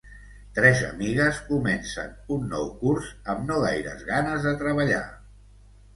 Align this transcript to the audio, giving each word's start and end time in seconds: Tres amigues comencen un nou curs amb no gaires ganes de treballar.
Tres 0.59 0.79
amigues 0.85 1.41
comencen 1.49 2.09
un 2.37 2.49
nou 2.53 2.71
curs 2.81 3.11
amb 3.35 3.47
no 3.51 3.61
gaires 3.67 4.03
ganes 4.11 4.49
de 4.51 4.55
treballar. 4.63 5.07